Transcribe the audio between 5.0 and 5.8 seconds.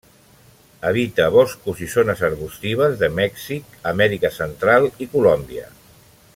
i Colòmbia.